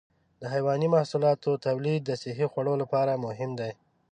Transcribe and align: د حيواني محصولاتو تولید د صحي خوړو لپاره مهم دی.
د 0.41 0.43
حيواني 0.53 0.87
محصولاتو 0.95 1.61
تولید 1.65 2.01
د 2.05 2.11
صحي 2.21 2.45
خوړو 2.51 2.73
لپاره 2.81 3.21
مهم 3.25 3.51
دی. 3.59 3.71